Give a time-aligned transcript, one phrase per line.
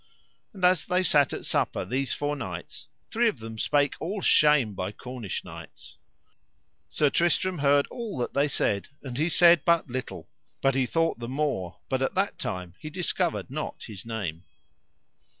[0.51, 4.73] And as they sat at supper these four knights, three of them spake all shame
[4.73, 5.99] by Cornish knights.
[6.89, 10.27] Sir Tristram heard all that they said and he said but little,
[10.59, 14.43] but he thought the more, but at that time he discovered not his name.